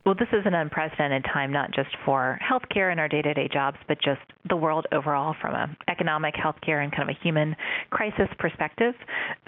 Well, 0.04 0.16
this 0.16 0.30
is 0.34 0.42
an 0.48 0.56
unprecedented 0.56 1.26
time, 1.32 1.54
not 1.54 1.72
just 1.72 1.92
for 2.04 2.40
healthcare 2.42 2.90
and 2.90 3.00
our 3.00 3.08
day 3.08 3.22
to 3.22 3.36
day 3.36 3.48
jobs, 3.54 3.78
but 3.88 4.00
just 4.04 4.22
the 4.50 4.56
world 4.56 4.88
overall 4.92 5.36
from 5.40 5.54
an 5.54 5.78
economic, 5.88 6.34
healthcare, 6.34 6.84
and 6.84 6.92
kind 6.92 7.08
of 7.08 7.16
a 7.16 7.24
human 7.24 7.56
crisis 7.92 8.28
perspective. 8.40 8.96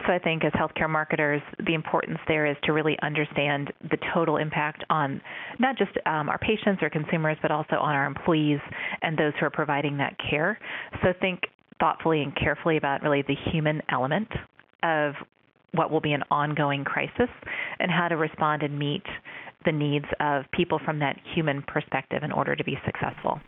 So 0.05 0.13
I 0.13 0.19
think 0.19 0.45
as 0.45 0.51
healthcare 0.51 0.87
marketers, 0.87 1.41
the 1.65 1.73
importance 1.73 2.19
there 2.27 2.45
is 2.45 2.55
to 2.65 2.71
really 2.71 2.95
understand 3.01 3.73
the 3.89 3.97
total 4.13 4.37
impact 4.37 4.83
on 4.91 5.19
not 5.57 5.75
just 5.75 5.97
um, 6.05 6.29
our 6.29 6.37
patients 6.37 6.83
or 6.83 6.91
consumers, 6.91 7.37
but 7.41 7.49
also 7.49 7.77
on 7.77 7.95
our 7.95 8.05
employees 8.05 8.59
and 9.01 9.17
those 9.17 9.33
who 9.39 9.47
are 9.47 9.49
providing 9.49 9.97
that 9.97 10.15
care. 10.29 10.59
So 11.01 11.13
think 11.19 11.39
thoughtfully 11.79 12.21
and 12.21 12.35
carefully 12.35 12.77
about 12.77 13.01
really 13.01 13.23
the 13.23 13.35
human 13.51 13.81
element 13.89 14.29
of 14.83 15.15
what 15.73 15.89
will 15.89 16.01
be 16.01 16.13
an 16.13 16.23
ongoing 16.29 16.83
crisis 16.83 17.29
and 17.79 17.91
how 17.91 18.07
to 18.07 18.15
respond 18.15 18.61
and 18.61 18.77
meet 18.77 19.03
the 19.65 19.71
needs 19.71 20.05
of 20.19 20.43
people 20.51 20.79
from 20.83 20.99
that 20.99 21.17
human 21.33 21.61
perspective 21.63 22.23
in 22.23 22.31
order 22.31 22.55
to 22.55 22.63
be 22.63 22.77
successful. 22.85 23.39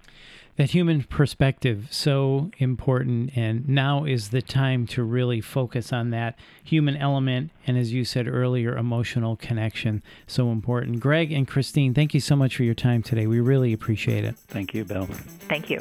That 0.58 0.70
human 0.70 1.04
perspective 1.04 1.88
so 1.92 2.50
important 2.60 3.36
and 3.36 3.68
now 3.68 4.06
is 4.06 4.30
the 4.30 4.42
time 4.42 4.88
to 4.88 5.04
really 5.04 5.42
focus 5.42 5.92
on 5.92 6.12
that 6.12 6.40
human 6.64 6.96
element 6.96 7.52
and 7.68 7.78
as 7.78 7.92
you 7.92 8.06
said 8.06 8.26
earlier 8.26 8.78
emotional 8.78 9.36
connection 9.36 10.02
so 10.28 10.52
important. 10.52 11.02
Greg 11.02 11.34
and 11.34 11.46
Christine, 11.46 11.94
thank 11.94 12.14
you 12.14 12.22
so 12.22 12.38
much 12.38 12.56
for 12.56 12.64
your 12.64 12.74
time 12.74 13.04
today. 13.04 13.28
We 13.28 13.42
really 13.42 13.74
appreciate 13.74 14.24
it. 14.24 14.38
Thank 14.48 14.74
you, 14.74 14.86
Bill. 14.86 15.08
Thank 15.50 15.70
you. 15.70 15.80